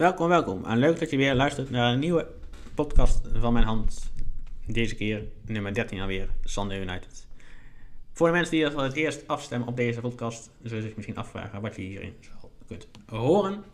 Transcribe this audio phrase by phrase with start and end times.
[0.00, 0.64] Welkom, welkom.
[0.64, 2.26] En leuk dat je weer luistert naar een nieuwe
[2.74, 4.12] podcast van mijn hand.
[4.66, 7.26] Deze keer nummer 13 alweer, Sunday United.
[8.12, 11.60] Voor de mensen die voor het eerst afstemmen op deze podcast, zullen zich misschien afvragen
[11.60, 12.14] wat je hierin
[12.66, 13.64] kunt horen.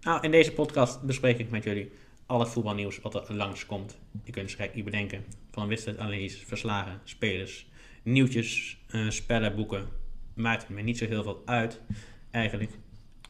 [0.00, 1.92] Nou, in deze podcast bespreek ik met jullie
[2.26, 3.98] al het voetbalnieuws wat er langskomt.
[4.24, 5.24] Je kunt het niet bedenken.
[5.50, 7.68] Van wedstrijdanalyses, verslagen, spelers,
[8.02, 9.88] nieuwtjes, uh, spellen, boeken.
[10.34, 11.80] Maakt me niet zo heel veel uit,
[12.30, 12.70] eigenlijk.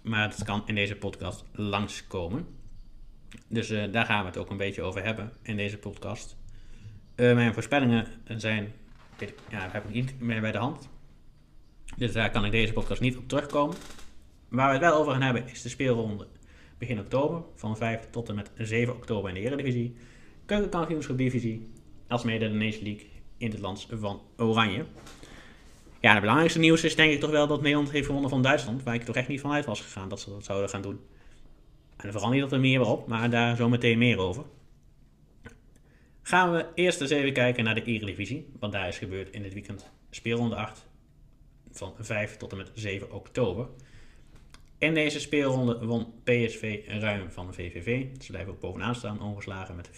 [0.05, 2.47] Maar het kan in deze podcast langskomen.
[3.49, 6.37] Dus uh, daar gaan we het ook een beetje over hebben in deze podcast.
[7.17, 8.73] Uh, mijn voorspellingen zijn,
[9.49, 10.89] ja, heb ik niet meer bij de hand.
[11.97, 13.77] Dus daar kan ik deze podcast niet op terugkomen.
[14.49, 16.27] Waar we het wel over gaan hebben is de speelronde
[16.79, 17.43] begin oktober.
[17.55, 19.97] Van 5 tot en met 7 oktober in de Eredivisie.
[20.47, 21.71] Keukenkampioenschap divisie.
[22.09, 24.85] Alsmede de Nation League in het land van Oranje.
[26.05, 28.83] Ja, het belangrijkste nieuws is denk ik toch wel dat Nederland heeft gewonnen van Duitsland.
[28.83, 31.01] Waar ik toch echt niet van uit was gegaan dat ze dat zouden gaan doen.
[31.97, 34.45] En vooral niet dat er meer op, maar daar zo meteen meer over.
[36.23, 38.49] Gaan we eerst eens even kijken naar de Eredivisie.
[38.59, 39.91] Wat daar is gebeurd in dit weekend.
[40.11, 40.87] Speelronde 8
[41.71, 43.69] van 5 tot en met 7 oktober.
[44.79, 48.07] In deze speelronde won PSV ruim van de VVV.
[48.21, 49.91] Ze blijven ook bovenaan staan, ongeslagen met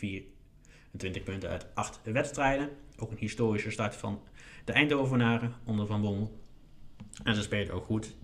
[0.91, 2.69] 24 punten uit 8 wedstrijden.
[2.99, 4.23] Ook een historische start van
[4.65, 6.41] de Eindhovenaren onder Van Bommel.
[7.23, 8.15] En ze spelen ook goed.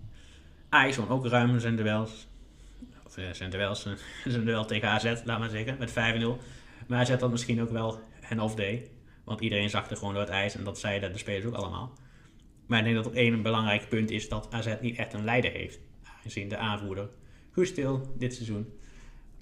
[0.69, 2.27] Ajax won ook ruim zijn duels.
[3.05, 3.81] Of uh, zijn duels,
[4.25, 5.93] zijn tegen AZ, laat maar zeggen, met 5-0.
[6.87, 8.89] Maar AZ had misschien ook wel een off-day.
[9.23, 11.97] Want iedereen zag er gewoon door het ijs en dat zeiden de spelers ook allemaal.
[12.65, 15.51] Maar ik denk dat er één belangrijk punt is dat AZ niet echt een leider
[15.51, 15.79] heeft.
[16.03, 17.09] Aangezien de aanvoerder
[17.51, 18.73] Guus Stil dit seizoen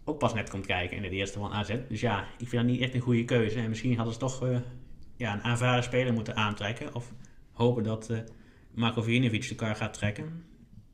[0.04, 1.76] ook pas net komt kijken in het eerste van AZ.
[1.90, 3.60] Dus ja, ik vind dat niet echt een goede keuze.
[3.60, 4.58] En misschien hadden ze toch uh,
[5.16, 6.96] ja, een aanvaren speler moeten aantrekken.
[6.96, 7.14] Of
[7.52, 8.20] hopen dat uh,
[8.72, 10.46] Marco Vinovic de kar gaat trekken.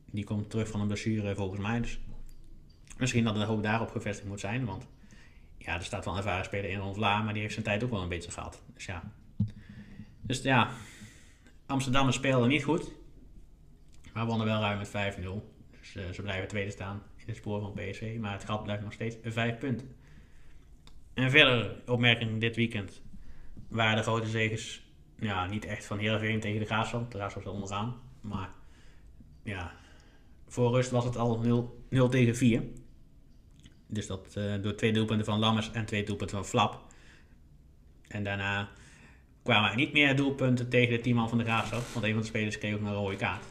[0.06, 1.82] Die komt terug van een blessure volgens mij.
[1.82, 2.00] Dus
[2.98, 4.66] misschien dat de hoop daarop gevestigd moet zijn.
[4.66, 4.88] Want
[5.58, 7.84] ja, er staat wel een ervaren speler in Ron Vlaar, maar die heeft zijn tijd
[7.84, 8.64] ook wel een beetje gehad.
[8.74, 9.12] Dus ja.
[10.22, 10.72] Dus ja,
[11.66, 12.92] Amsterdam speelde niet goed.
[14.14, 14.92] Maar wonnen wel ruim met 5-0.
[15.80, 18.18] Dus uh, ze blijven tweede staan het spoor van PSV.
[18.20, 19.96] Maar het gat blijft nog steeds 5 punten.
[21.14, 23.02] En verder opmerking dit weekend
[23.68, 24.86] waren de grote zegens
[25.20, 27.12] ja, niet echt van Heerenveen tegen de Graafschap.
[27.12, 27.96] De Graafschap zat onderaan.
[28.22, 28.50] Maar
[29.44, 29.72] ja,
[30.48, 32.64] voor rust was het al 0, 0 tegen 4.
[33.88, 36.86] Dus dat uh, door twee doelpunten van Lammers en twee doelpunten van Flap.
[38.08, 38.70] En daarna
[39.44, 41.84] kwamen er niet meer doelpunten tegen de teamman van de Graafschap.
[41.94, 43.44] Want een van de spelers kreeg ook een rode kaart.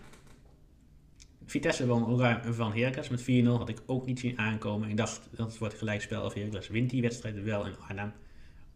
[1.47, 3.25] Vitesse won ruim van Heracles met 4-0.
[3.45, 4.89] Had ik ook niet zien aankomen.
[4.89, 8.13] Ik dacht dat het wordt gelijkspel of Heracles wint die wedstrijd wel in Arnhem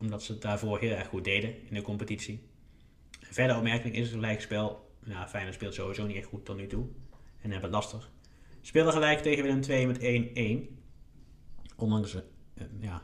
[0.00, 2.41] omdat ze het daarvoor heel erg goed deden in de competitie.
[3.20, 4.91] Verder opmerking is het gelijkspel.
[5.04, 6.86] Nou, Feyenoord speelt sowieso niet echt goed tot nu toe.
[7.41, 8.10] En hebben het lastig.
[8.60, 10.75] Speelde gelijk tegen Willem 2 met 1-1.
[11.76, 12.20] Ondanks uh,
[12.81, 13.02] ja,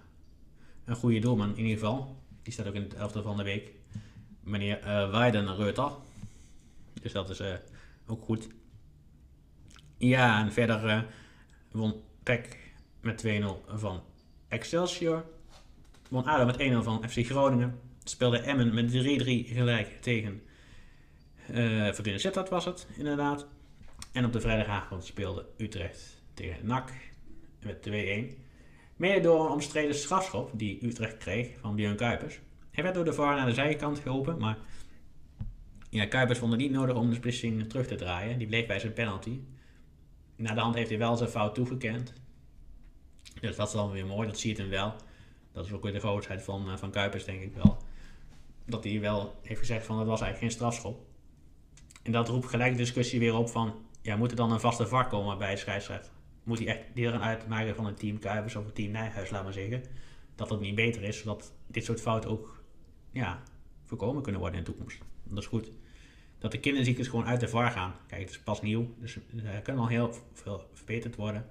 [0.85, 2.17] een goede doelman in ieder geval.
[2.43, 3.73] Die staat ook in het elftal van de week.
[4.41, 5.91] Meneer uh, Weiden Reuter.
[7.03, 7.55] Dus dat is uh,
[8.07, 8.49] ook goed.
[9.97, 11.07] Ja, en verder
[11.71, 12.59] won PEC
[13.01, 13.31] met 2-0
[13.67, 14.03] van
[14.49, 15.25] Excelsior
[16.09, 17.81] won ADO met 1-0 van FC Groningen.
[18.05, 18.95] Speelde Emmen met 3-3
[19.55, 20.43] gelijk tegen
[21.51, 23.47] uh, Fortuna was het inderdaad.
[24.13, 26.93] En op de vrijdagavond speelde Utrecht tegen NAC
[27.63, 27.93] met 2-1.
[28.97, 32.41] Mede door een omstreden strafschop die Utrecht kreeg van Björn Kuipers.
[32.71, 34.59] Hij werd door de VAR naar de zijkant geholpen, maar
[35.91, 38.39] ja, Kuipers vond het niet nodig om de beslissing terug te draaien.
[38.39, 39.41] Die bleef bij zijn penalty.
[40.37, 42.13] Na de hand heeft hij wel zijn fout toegekend.
[43.41, 44.95] Dus dat is dan weer mooi, dat ziet hem wel.
[45.53, 47.77] Dat is ook weer de grootheid van, uh, van Kuipers, denk ik wel.
[48.67, 51.07] Dat hij wel heeft gezegd van het was eigenlijk geen strafschop.
[52.03, 54.87] En dat roept gelijk de discussie weer op van, ja, moet er dan een vaste
[54.87, 56.13] vak komen bij de scheidsrechter?
[56.43, 59.53] Moet hij echt deel uitmaken van een team Kuipers of een team Nijhuis, laat maar
[59.53, 59.83] zeggen.
[60.35, 62.63] Dat het niet beter is, zodat dit soort fouten ook
[63.11, 63.43] ja,
[63.83, 64.99] voorkomen kunnen worden in de toekomst.
[65.25, 65.71] Dat is goed.
[66.47, 67.95] Dat de kinderziektes gewoon uit de VAR gaan.
[68.07, 71.47] Kijk, het is pas nieuw, dus er kan al heel veel verbeterd worden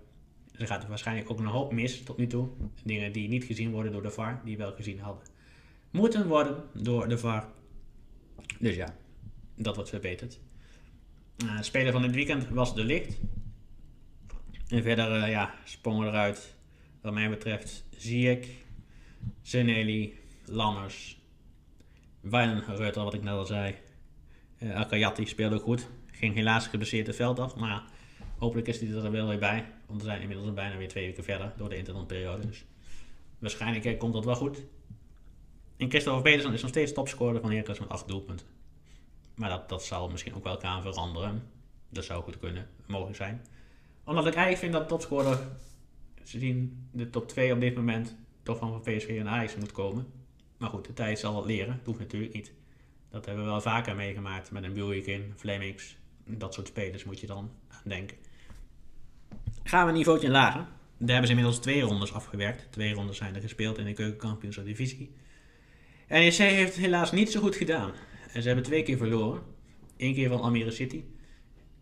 [0.57, 2.49] er gaat waarschijnlijk ook een hoop mis tot nu toe.
[2.83, 5.23] Dingen die niet gezien worden door de VAR, die wel gezien hadden.
[5.91, 7.47] Moeten worden door de VAR.
[8.59, 8.95] Dus ja,
[9.55, 10.39] dat wordt verbeterd.
[11.43, 13.17] Uh, speler van dit weekend was De Licht.
[14.67, 16.55] En verder uh, ja, sprongen eruit,
[17.01, 18.47] wat mij betreft, Ziyech,
[19.41, 21.19] Zeneli, Lammers,
[22.21, 23.75] Wijnenreuter, wat ik net al zei.
[24.65, 25.87] Uh, Akayati speelde goed.
[26.11, 27.83] Ging helaas geblesseerd het veld af, maar
[28.37, 29.65] hopelijk is hij er wel weer bij.
[29.85, 32.47] Want we zijn inmiddels bijna weer twee weken verder door de interlandperiode.
[32.47, 32.65] Dus
[33.39, 34.63] waarschijnlijk eh, komt dat wel goed.
[35.77, 38.47] En Christopher Petersen is nog steeds topscorer van Heracles met 8 doelpunten.
[39.35, 41.43] Maar dat, dat zal misschien ook wel gaan veranderen.
[41.89, 43.45] Dat zou goed kunnen, mogelijk zijn.
[44.03, 45.39] Omdat ik eigenlijk vind dat topscorer
[46.23, 50.05] ze zien de top 2 op dit moment toch van PSV en Ajax moet komen.
[50.57, 51.75] Maar goed, de tijd zal het leren.
[51.77, 52.53] Dat hoeft natuurlijk niet.
[53.15, 55.97] Dat hebben we wel vaker meegemaakt met een Buikin, Flemings.
[56.25, 58.17] Dat soort spelers moet je dan aan denken.
[59.63, 60.59] Gaan we een niveautje lager.
[60.97, 62.71] Daar hebben ze inmiddels twee rondes afgewerkt.
[62.71, 65.11] Twee rondes zijn er gespeeld in de keukenkampioenschap divisie.
[66.07, 67.91] NEC heeft het helaas niet zo goed gedaan.
[68.33, 69.41] En ze hebben twee keer verloren.
[69.97, 71.03] Eén keer van Almere City.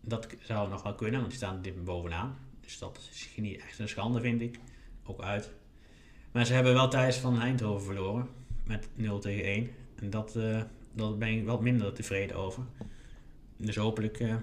[0.00, 2.38] Dat zou nog wel kunnen, want die staan dit bovenaan.
[2.60, 4.58] Dus dat is niet echt een schande, vind ik.
[5.04, 5.52] Ook uit.
[6.32, 8.28] Maar ze hebben wel thuis van Eindhoven verloren.
[8.66, 9.70] Met 0 tegen 1.
[9.94, 10.62] En dat, uh,
[10.94, 12.64] dat ben ik wat minder tevreden over.
[13.56, 14.34] Dus hopelijk uh,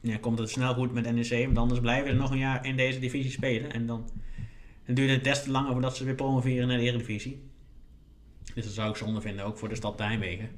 [0.00, 1.44] ja, komt het snel goed met NEC.
[1.44, 3.72] Want anders blijven ze nog een jaar in deze divisie spelen.
[3.72, 4.10] En dan,
[4.86, 7.42] dan duurt het des te langer voordat ze weer promoveren naar de Eredivisie.
[8.54, 10.48] Dus dat zou ik zonde vinden, ook voor de stad Nijmegen.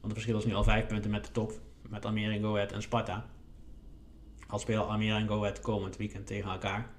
[0.00, 1.60] Want het verschil is nu al 5 punten met de top.
[1.88, 3.26] Met Almere, Ahead en Sparta.
[4.46, 6.90] Al spelen Almere en Go Ahead komend weekend tegen elkaar.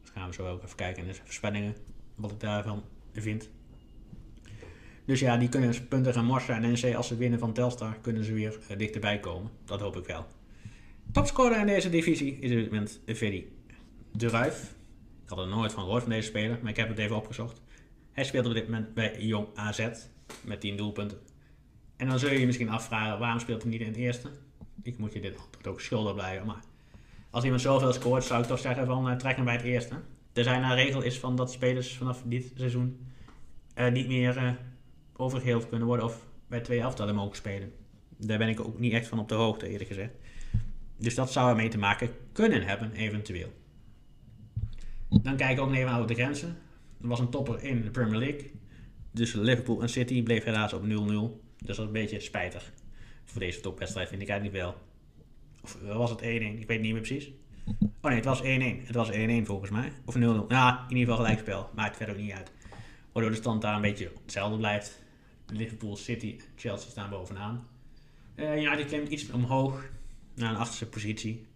[0.00, 1.76] Dus gaan we zo ook even kijken in de voorspellingen.
[2.14, 3.50] Wat ik daarvan vind.
[5.08, 6.54] Dus ja, die kunnen punten gaan morsen.
[6.54, 9.50] En NEC, als ze winnen van Telstar, kunnen ze weer uh, dichterbij komen.
[9.64, 10.26] Dat hoop ik wel.
[11.12, 13.44] Topscorer in deze divisie is op dit moment Freddy
[14.12, 14.74] de Ruif.
[15.22, 17.60] Ik had er nooit van gehoord van deze speler, maar ik heb het even opgezocht.
[18.12, 19.88] Hij speelt op dit moment bij Jong AZ
[20.44, 21.18] met 10 doelpunten.
[21.96, 24.30] En dan zul je je misschien afvragen, waarom speelt hij niet in het eerste?
[24.82, 25.38] Ik moet je dit
[25.68, 26.62] ook schuldig blijven, maar
[27.30, 29.94] als iemand zoveel scoort, zou ik toch zeggen van uh, trek hem bij het eerste.
[30.32, 33.06] Er zijn een regel is van dat spelers vanaf dit seizoen
[33.78, 34.58] uh, niet meer
[35.18, 37.72] overgeheeld kunnen worden of bij twee elftallen mogen spelen.
[38.16, 40.12] Daar ben ik ook niet echt van op de hoogte, eerlijk gezegd.
[40.96, 43.52] Dus dat zou ermee te maken kunnen hebben, eventueel.
[45.08, 46.56] Dan kijken we ook even naar de grenzen.
[47.02, 48.50] Er was een topper in de Premier League.
[49.10, 50.86] Dus Liverpool en City bleef helaas op 0-0.
[50.86, 50.96] Dus
[51.58, 52.72] dat is een beetje spijtig.
[53.24, 54.74] Voor deze topwedstrijd vind ik eigenlijk wel.
[55.62, 56.24] Of was het 1-1?
[56.24, 57.30] Ik weet niet meer precies.
[57.80, 58.44] Oh nee, het was 1-1.
[58.86, 59.92] Het was 1-1 volgens mij.
[60.04, 60.18] Of 0-0.
[60.48, 61.70] Ja, in ieder geval gelijkspel.
[61.74, 62.50] Maakt verder ook niet uit.
[63.12, 65.02] Waardoor de stand daar een beetje hetzelfde blijft.
[65.52, 67.68] Liverpool, City en Chelsea staan bovenaan.
[68.34, 69.84] Uh, United klimt iets omhoog
[70.34, 71.46] naar een achterste positie.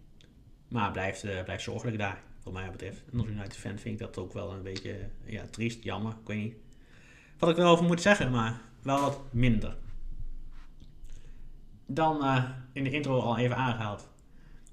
[0.68, 3.02] Maar blijft, uh, blijft zorgelijk daar, wat mij betreft.
[3.12, 6.12] En als United fan vind ik dat ook wel een beetje ja, triest, jammer.
[6.12, 6.54] Ik weet niet
[7.42, 9.76] wat ik erover moet zeggen, maar wel wat minder.
[11.86, 14.08] Dan uh, in de intro al even aangehaald.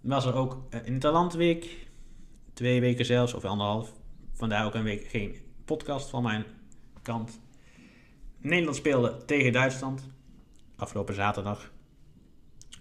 [0.02, 1.88] Was er ook in Talentweek,
[2.54, 3.94] twee weken zelfs, of anderhalf.
[4.34, 5.36] Vandaar ook een week geen
[5.66, 6.46] podcast van mijn
[7.02, 7.40] kant.
[8.42, 10.08] Nederland speelde tegen Duitsland.
[10.76, 11.72] Afgelopen zaterdag.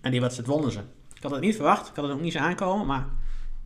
[0.00, 0.80] En die wedstrijd wonnen ze.
[1.14, 1.88] Ik had het niet verwacht.
[1.88, 2.86] Ik had het ook niet zo aankomen.
[2.86, 3.06] Maar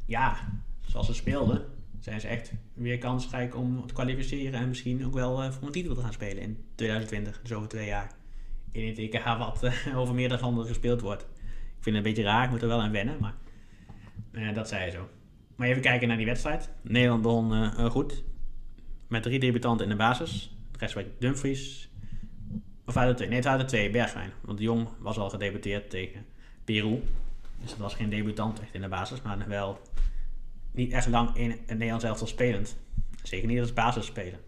[0.06, 0.36] ja,
[0.80, 1.64] zoals ze speelden,
[2.00, 4.60] zijn ze echt weer kansrijk om te kwalificeren.
[4.60, 7.40] En misschien ook wel uh, voor een titel te gaan spelen in 2020.
[7.42, 8.10] Dus over twee jaar.
[8.70, 11.22] In het EK wat uh, over meerdere landen gespeeld wordt.
[11.22, 12.44] Ik vind het een beetje raar.
[12.44, 13.16] Ik moet er wel aan wennen.
[13.20, 13.34] Maar
[14.32, 15.08] uh, dat zei zo.
[15.56, 16.70] Maar even kijken naar die wedstrijd.
[16.82, 18.22] Nederland begon goed.
[19.08, 20.56] Met drie debutanten in de basis.
[20.78, 21.90] De was Dumfries.
[22.86, 23.28] Of waren er twee?
[23.28, 23.90] Nee, het er twee.
[23.90, 24.32] Bergwijn.
[24.40, 26.26] Want de Jong was al gedebuteerd tegen
[26.64, 27.02] Peru.
[27.60, 29.22] Dus het was geen debutant echt in de basis.
[29.22, 29.80] Maar wel
[30.72, 32.76] niet echt lang in het Nederlands elftal spelend.
[33.22, 34.40] Zeker niet als basis spelen.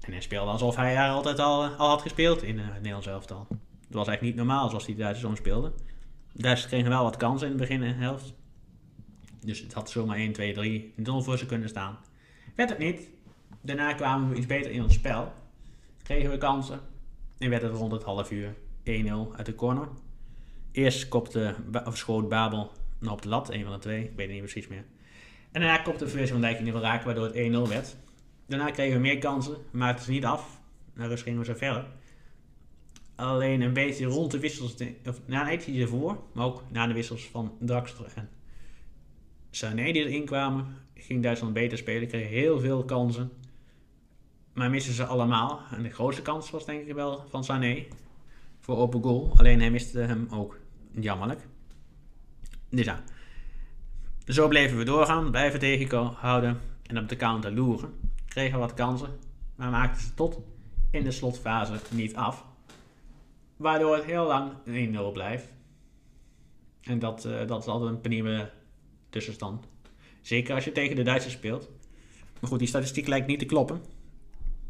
[0.00, 3.46] En hij speelde alsof hij daar altijd al, al had gespeeld in het Nederlands elftal.
[3.48, 5.72] Het was eigenlijk niet normaal zoals die Duitsers om speelden.
[6.32, 8.34] De Duitsers kregen wel wat kansen in het begin en de helft.
[9.40, 11.98] Dus het had zomaar 1, 2, 3 0 voor ze kunnen staan.
[12.54, 13.08] Werd het niet.
[13.62, 15.32] Daarna kwamen we iets beter in ons spel.
[16.02, 16.80] Kregen we kansen.
[17.38, 18.54] En werd het rond het half uur
[18.84, 19.88] 1-0 uit de corner.
[20.72, 21.54] Eerst kopte,
[21.92, 22.70] schoot Babel
[23.10, 24.04] op de lat, een van de twee.
[24.04, 24.84] Ik weet het niet precies meer.
[25.52, 27.96] En daarna kopte Virgil van Dijk in ieder geval raken, waardoor het 1-0 werd.
[28.46, 30.60] Daarna kregen we meer kansen, maakten ze niet af.
[30.94, 31.86] Naar rust gingen we zo verder.
[33.14, 34.74] Alleen een beetje rond de wissels,
[35.06, 38.28] of na een eentje ervoor, maar ook na de wissels van Draxler en
[39.50, 42.08] Sané die erin kwamen, ging Duitsland beter spelen.
[42.08, 43.30] Kreeg heel veel kansen.
[44.52, 45.60] Maar misten ze allemaal.
[45.70, 47.84] En de grootste kans was denk ik wel van Sané.
[48.60, 49.32] Voor open goal.
[49.36, 50.58] Alleen hij miste hem ook.
[50.90, 51.40] Jammerlijk.
[52.68, 53.02] Dus ja.
[54.26, 55.30] Zo bleven we doorgaan.
[55.30, 56.60] Blijven tegenhouden.
[56.86, 57.94] En op de counter loeren.
[58.28, 59.18] Kregen wat kansen.
[59.54, 60.40] Maar maakten ze tot
[60.90, 62.44] in de slotfase niet af.
[63.56, 65.52] Waardoor het heel lang 1-0 blijft.
[66.82, 68.50] En dat, uh, dat is altijd een penibele
[69.10, 69.66] tussenstand.
[70.20, 71.68] Zeker als je tegen de Duitsers speelt.
[72.40, 73.80] Maar goed, die statistiek lijkt niet te kloppen.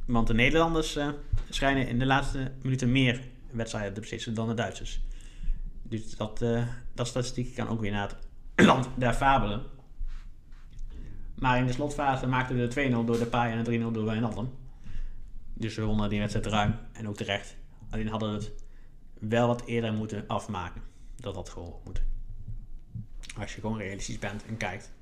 [0.06, 1.08] Want de Nederlanders uh,
[1.48, 5.00] schijnen in de laatste minuten meer wedstrijden te beslissen dan de Duitsers.
[5.82, 9.62] Dus dat, uh, dat statistiek kan ook weer naar het land der fabelen.
[11.34, 14.04] Maar in de slotfase maakten we de 2-0 door de Paai en de 3-0 door
[14.04, 14.50] Wijnaldum.
[15.54, 17.56] Dus we wonnen die wedstrijd ruim en ook terecht.
[17.90, 18.52] Alleen hadden we het
[19.18, 20.82] wel wat eerder moeten afmaken.
[21.16, 22.04] Dat had gewoon moeten.
[23.38, 24.92] Als je gewoon realistisch bent en kijkt.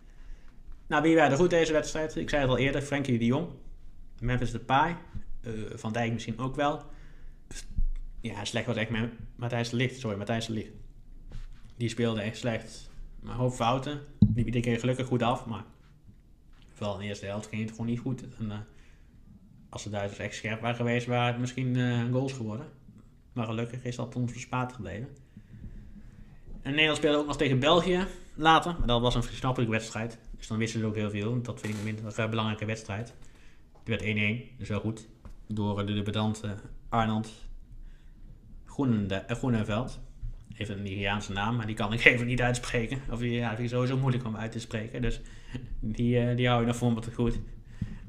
[0.87, 2.17] Nou, wie waren goed deze wedstrijd?
[2.17, 3.49] Ik zei het al eerder, Frenkie de Jong.
[4.21, 4.97] Memphis Depay.
[5.43, 6.83] Uh, Van Dijk misschien ook wel.
[8.21, 8.91] Ja, slecht was echt
[9.37, 9.99] Matthijs Ligt.
[9.99, 10.73] Sorry, Matthijs de Ligt.
[11.77, 12.91] Die speelde echt slecht.
[13.21, 14.01] Maar hoop fouten.
[14.19, 15.65] Die iedere keer gelukkig goed af, maar
[16.73, 18.23] vooral in de eerste helft ging het gewoon niet goed.
[18.39, 18.55] En, uh,
[19.69, 22.67] als de Duitsers echt scherp waren geweest, waren het misschien uh, goals geworden.
[23.33, 25.09] Maar gelukkig is dat ons verspaard gebleven.
[26.63, 28.75] En Nederland speelde ook nog tegen België later.
[28.79, 30.19] Maar dat was een versnappelijke wedstrijd.
[30.37, 31.43] Dus dan wisten ze ook heel veel.
[31.43, 33.15] Dat vind ik een belangrijke wedstrijd.
[33.85, 34.03] Die werd
[34.55, 35.09] 1-1, dus wel goed.
[35.47, 36.55] Door de debutante
[36.89, 37.49] Arnold
[38.67, 40.01] Groeneveld.
[40.57, 43.01] Even een Nigeriaanse naam, maar die kan ik even niet uitspreken.
[43.11, 45.03] Of die, ja, sowieso moeilijk om uit te spreken.
[45.03, 45.21] Dus
[45.81, 47.41] die, uh, die hou ik nog voor me te goed.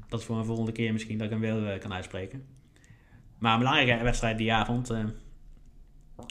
[0.08, 2.44] Dat is voor een volgende keer misschien dat ik hem wel kan uitspreken.
[3.38, 4.92] Maar een belangrijke wedstrijd die avond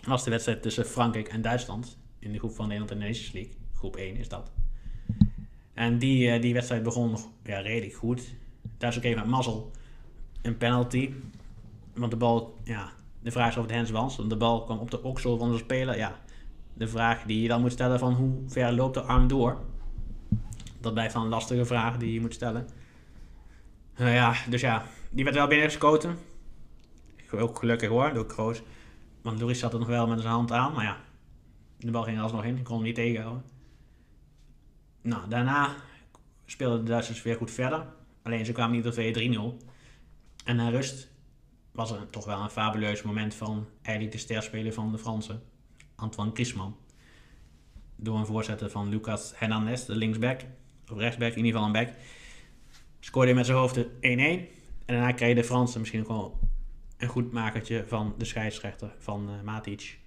[0.07, 1.98] was de wedstrijd tussen Frankrijk en Duitsland.
[2.19, 3.53] In de groep van Nederland en de League.
[3.74, 4.51] Groep 1 is dat.
[5.74, 8.36] En die, die wedstrijd begon ja, redelijk goed.
[8.81, 9.71] Duitsland kreeg met mazzel
[10.41, 11.13] een penalty.
[11.93, 14.15] Want de bal, ja, de vraag is of het hands was.
[14.15, 15.97] Want de bal kwam op de oksel van de speler.
[15.97, 16.19] Ja,
[16.73, 19.57] de vraag die je dan moet stellen van hoe ver loopt de arm door.
[20.79, 22.67] Dat blijft dan een lastige vraag die je moet stellen.
[23.97, 26.17] Uh, ja, dus ja, die werd wel binnengeschoten.
[27.31, 28.61] Ook gelukkig hoor, door Kroos.
[29.21, 30.73] Want Loris zat er nog wel met zijn hand aan.
[30.73, 30.97] Maar ja,
[31.77, 32.57] de bal ging er alsnog in.
[32.57, 33.43] Ik kon hem niet tegenhouden.
[35.01, 35.75] Nou, daarna
[36.45, 37.85] speelden de Duitsers weer goed verder.
[38.21, 39.67] Alleen ze kwamen niet tot 2-3-0.
[40.45, 41.09] En na rust
[41.71, 45.41] was er toch wel een fabuleus moment van eigenlijk de sterspeler van de Fransen,
[45.95, 46.75] Antoine Griezmann.
[47.95, 50.41] Door een voorzetten van Lucas Hernandez, de linksback,
[50.91, 51.93] of rechtsback, in ieder geval een back.
[52.99, 53.87] Scoorde hij met zijn hoofd 1-1.
[54.01, 54.47] En
[54.85, 56.39] daarna kregen de Fransen misschien ook wel
[56.97, 59.99] een goed makertje van de scheidsrechter van uh, Matic.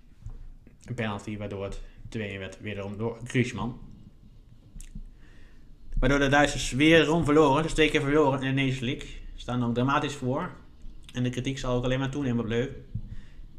[0.85, 3.79] Een penalty waardoor het 2-1 werd, wederom door Griezmann.
[6.05, 9.09] Waardoor de Duitsers weer rond verloren, dus twee verloren in de Nations League.
[9.35, 10.51] Staan ook dramatisch voor.
[11.13, 12.71] En de kritiek zal ook alleen maar toenemen op Leuk.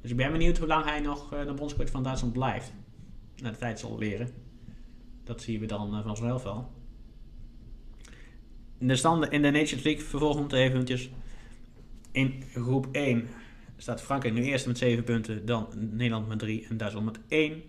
[0.02, 2.74] Dus ik ben benieuwd hoe lang hij nog uh, de bondscoach van Duitsland blijft.
[3.42, 4.30] Na de tijd zal leren.
[5.24, 6.72] Dat zien we dan uh, vanzelf wel.
[8.78, 11.10] De standen in de Nations League vervolgens eventjes.
[12.12, 13.28] In groep 1
[13.78, 17.64] staat Frankrijk nu eerst met 7 punten, dan Nederland met 3 en Duitsland met 1.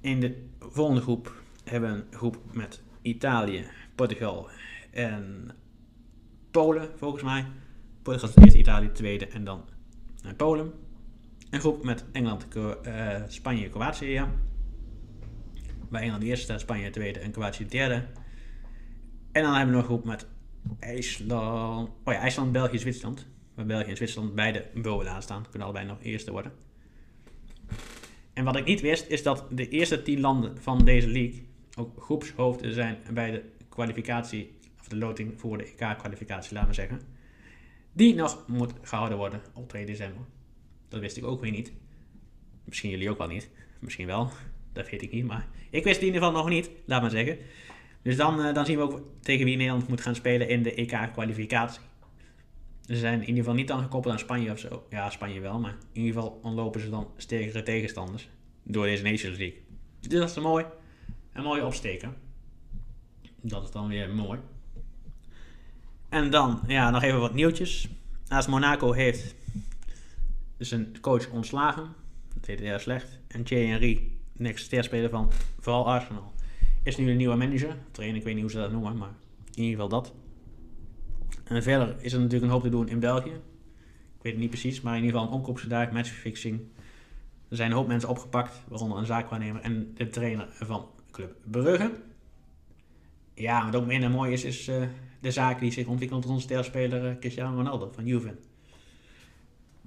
[0.00, 1.34] In de volgende groep
[1.64, 4.48] hebben we een groep met Italië, Portugal
[4.90, 5.50] en
[6.50, 7.46] Polen, volgens mij.
[8.02, 9.64] Portugal is eerst Italië tweede en dan
[10.22, 10.72] naar Polen.
[11.50, 14.06] Een groep met Engeland, uh, Spanje, Kroatië.
[14.06, 14.30] Ja.
[15.90, 18.06] Engeland de eerste staat, Spanje tweede en Kroatië derde.
[19.32, 20.26] En dan hebben we nog een groep met
[20.78, 23.26] IJsland, oh ja, IJsland, België, Zwitserland.
[23.54, 25.42] Waar België en Zwitserland beide bovenaan staan.
[25.42, 26.52] Kunnen allebei nog eerste worden.
[28.32, 32.02] En wat ik niet wist, is dat de eerste tien landen van deze league ook
[32.02, 37.00] groepshoofden zijn bij de kwalificatie, of de loting voor de EK-kwalificatie, laten we zeggen.
[37.92, 40.24] Die nog moet gehouden worden op 2 december.
[40.88, 41.72] Dat wist ik ook weer niet.
[42.64, 43.50] Misschien jullie ook wel niet.
[43.78, 44.30] Misschien wel.
[44.72, 45.26] Dat weet ik niet.
[45.26, 46.70] Maar ik wist in ieder geval nog niet.
[46.84, 47.38] Laat maar zeggen.
[48.02, 50.74] Dus dan, uh, dan zien we ook tegen wie Nederland moet gaan spelen in de
[50.74, 51.80] EK-kwalificatie.
[52.86, 54.86] Ze zijn in ieder geval niet dan gekoppeld aan Spanje of zo.
[54.90, 55.60] Ja, Spanje wel.
[55.60, 58.28] Maar in ieder geval ontlopen ze dan sterkere tegenstanders.
[58.62, 59.60] Door deze Nations League.
[60.00, 60.64] Dus dat is mooi.
[61.32, 62.14] Een mooie opsteken.
[63.40, 64.40] Dat is dan weer mooi.
[66.08, 67.88] En dan, ja, nog even wat nieuwtjes.
[68.28, 69.34] AS Monaco heeft
[70.56, 71.94] dus een coach ontslagen.
[72.34, 73.18] Dat deed heel slecht.
[73.28, 76.32] En Thierry Henry, next sterspeler van vooral Arsenal,
[76.82, 77.76] is nu een nieuwe manager.
[77.90, 79.12] Trainer, ik weet niet hoe ze dat noemen, maar
[79.54, 80.12] in ieder geval dat.
[81.44, 83.32] En verder is er natuurlijk een hoop te doen in België.
[84.16, 86.60] Ik weet het niet precies, maar in ieder geval een omkoopsgedaag, matchfixing.
[87.48, 91.92] Er zijn een hoop mensen opgepakt, waaronder een zaakwaarnemer en de trainer van Club Brugge.
[93.34, 94.82] Ja, wat ook minder mooi is, is uh,
[95.20, 98.34] de zaak die zich ontwikkelt onze sterspeler uh, Cristiano Ronaldo van Juve.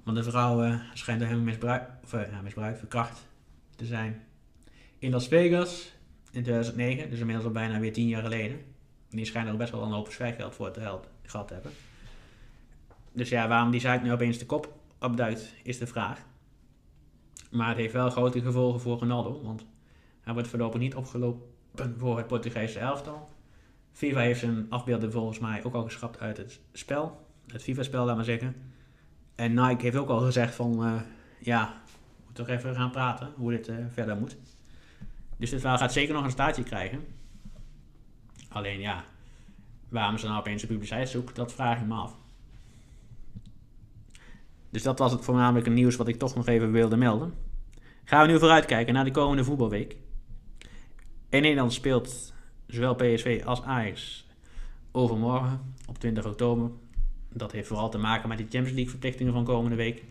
[0.04, 3.26] Want de vrouw uh, schijnt door hem misbruikt, of ja, misbruikt, verkracht
[3.76, 4.24] te zijn
[4.98, 5.92] in Las Vegas
[6.30, 8.56] in 2009, dus inmiddels al bijna weer tien jaar geleden.
[9.10, 11.70] En die schijnt er best wel een hoop zwijggeld voor te gehad hebben.
[13.12, 16.20] Dus ja, waarom die zaak nu opeens de kop opduikt, is de vraag.
[17.50, 19.66] Maar het heeft wel grote gevolgen voor Ronaldo, want
[20.26, 23.28] hij wordt voorlopig niet opgelopen voor het Portugese elftal.
[23.92, 27.26] FIFA heeft zijn afbeelding volgens mij ook al geschrapt uit het spel.
[27.46, 28.56] Het FIFA-spel, laat maar zeggen.
[29.34, 31.00] En Nike heeft ook al gezegd van, uh,
[31.40, 34.36] ja, we moeten toch even gaan praten hoe dit uh, verder moet.
[35.36, 37.04] Dus dit verhaal gaat zeker nog een staartje krijgen.
[38.48, 39.04] Alleen ja,
[39.88, 42.16] waarom ze nou opeens de publiciteit zoeken, dat vraag ik me af.
[44.70, 47.34] Dus dat was het voornamelijk een nieuws wat ik toch nog even wilde melden.
[48.04, 49.96] Gaan we nu vooruitkijken naar de komende voetbalweek.
[51.28, 52.32] In Nederland speelt
[52.66, 54.26] zowel PSV als Ajax
[54.92, 56.70] overmorgen op 20 oktober.
[57.32, 60.04] Dat heeft vooral te maken met die Champions League verplichtingen van komende week.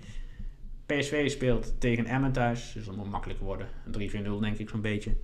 [0.86, 3.68] PSV speelt tegen Emmen thuis, dus dat moet makkelijk worden.
[3.88, 3.92] 3-4-0
[4.40, 5.16] denk ik zo'n beetje.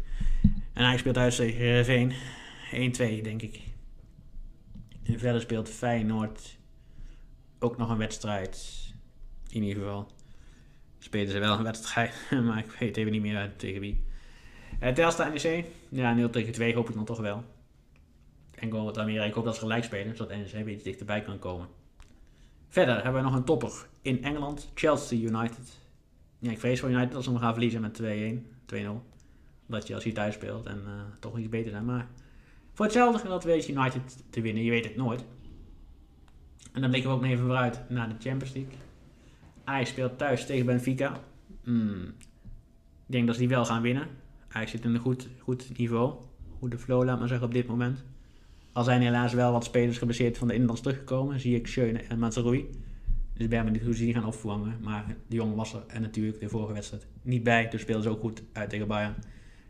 [0.74, 2.12] En Ajax speelt thuis tegen Heerenveen.
[2.72, 3.60] 1-2 denk ik.
[5.04, 6.58] En verder speelt Feyenoord
[7.60, 8.86] ook nog een wedstrijd.
[9.50, 10.12] In ieder geval
[11.00, 12.14] spelen ze wel een wedstrijd,
[12.46, 14.04] maar ik weet even niet meer tegen wie.
[14.84, 17.44] Uh, Telstar NEC, ja 0 tegen 2 hoop ik dan toch wel.
[18.56, 21.40] En Go Amerika, ik hoop dat ze gelijk spelen, zodat NEC een beetje dichterbij kan
[21.40, 21.68] komen.
[22.68, 25.80] Verder hebben we nog een topper in Engeland, Chelsea United.
[26.40, 28.06] Ja, ik vrees voor United dat ze hem gaan verliezen met 2-1,
[28.74, 28.88] 2-0.
[29.68, 31.86] Omdat Chelsea thuis speelt en uh, toch iets beter zijn.
[31.86, 32.08] Maar
[32.74, 35.26] voor hetzelfde dat weet United te winnen, je weet het nooit.
[36.72, 38.74] En dan blikken we ook even vooruit naar de Champions League.
[39.64, 41.20] Ajax speelt thuis tegen Benfica.
[41.64, 42.04] Hmm.
[43.06, 44.08] Ik denk dat ze die wel gaan winnen.
[44.52, 46.14] Ajax zit in een goed, goed niveau.
[46.60, 48.04] Goede flow, laat maar zeggen, op dit moment.
[48.72, 51.40] Al zijn helaas wel wat spelers geblesseerd van de Inlands teruggekomen.
[51.40, 52.70] Zie ik Schöne en Mazarui.
[53.34, 54.78] Dus ik ben benieuwd hoe ze die gaan opvangen.
[54.82, 57.70] Maar de jongen was er en natuurlijk de vorige wedstrijd niet bij.
[57.70, 59.16] Dus speelden ze ook goed uit tegen Bayern.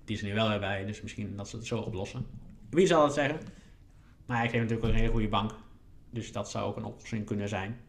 [0.06, 0.86] Die is er nu wel weer bij.
[0.86, 2.26] Dus misschien dat ze het zo oplossen.
[2.70, 3.40] Wie zal het zeggen?
[4.26, 5.52] Maar hij heeft natuurlijk een hele goede bank.
[6.10, 7.80] Dus dat zou ook een oplossing kunnen zijn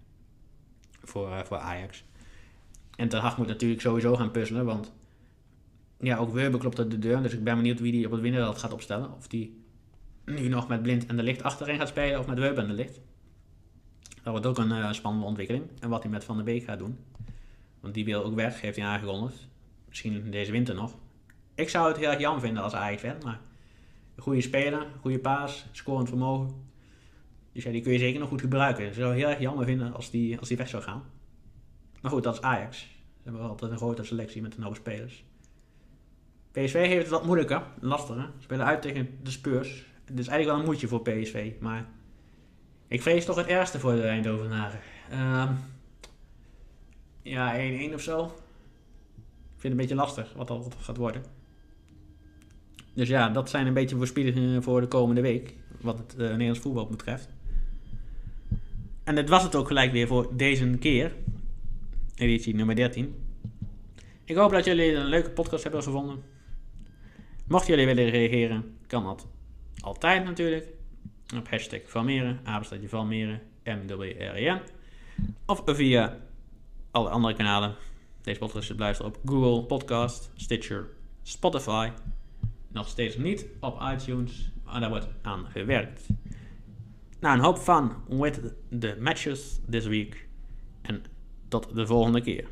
[1.03, 2.05] voor, uh, voor Ajax.
[2.97, 4.93] En Ten Hag moet natuurlijk sowieso gaan puzzelen, want
[6.03, 7.23] ja, ook Weber klopt uit de deur.
[7.23, 9.17] Dus ik ben benieuwd wie die op het winnenveld gaat opstellen.
[9.17, 9.65] Of die
[10.25, 12.75] nu nog met Blind en de Licht achterin gaat spelen of met Weber en de
[12.75, 13.01] Licht.
[14.23, 15.65] Dat wordt ook een uh, spannende ontwikkeling.
[15.81, 16.99] En wat hij met Van der Beek gaat doen.
[17.81, 19.49] Want die wil ook weg, heeft hij aangekondigd.
[19.89, 20.95] Misschien deze winter nog.
[21.55, 23.41] Ik zou het heel erg jammer vinden als Ajax-fan, maar
[24.15, 26.71] een goede speler, goede paas, scorend vermogen.
[27.53, 28.87] Dus ja, die kun je zeker nog goed gebruiken.
[28.87, 31.03] Ik zou het heel erg jammer vinden als die, als die weg zou gaan.
[32.01, 32.79] Maar goed, dat is Ajax.
[32.79, 32.87] Ze
[33.23, 35.25] hebben altijd een grote selectie met een hoop spelers.
[36.53, 38.31] PSV heeft het wat moeilijker, lastiger.
[38.37, 39.87] Ze spelen uit tegen de Spurs.
[40.05, 41.87] Het is eigenlijk wel een moedje voor PSV, maar
[42.89, 44.81] ik vrees toch het ergste voor de Eindhovenaren.
[45.13, 45.59] Um,
[47.23, 47.55] ja,
[47.91, 48.25] 1-1 of zo.
[48.25, 48.31] Ik
[49.59, 51.23] vind het een beetje lastig wat dat gaat worden.
[52.95, 55.55] Dus ja, dat zijn een beetje voorspellingen voor de komende week.
[55.81, 57.29] Wat het uh, Nederlands voetbal betreft.
[59.05, 61.13] En dat was het ook gelijk weer voor deze keer.
[62.15, 63.15] Editie nummer 13.
[64.25, 66.32] Ik hoop dat jullie een leuke podcast hebben gevonden.
[67.53, 69.27] Mochten jullie willen reageren, kan dat
[69.81, 70.67] altijd natuurlijk.
[71.37, 74.61] Op hashtag Valmeren, apenstaatje Valmeren, MWRN.
[75.47, 76.19] Of via
[76.91, 77.75] alle andere kanalen.
[78.23, 80.89] Deze podcast luisteren op Google Podcast, Stitcher,
[81.23, 81.91] Spotify.
[82.69, 86.07] Nog steeds niet op iTunes, maar daar wordt aan gewerkt.
[87.21, 88.41] Nou, een hoop fun with
[88.79, 90.29] the matches this week.
[90.83, 91.05] En
[91.49, 92.49] tot de volgende keer.